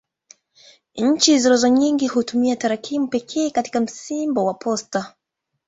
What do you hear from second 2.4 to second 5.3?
tarakimu pekee katika msimbo wa posta.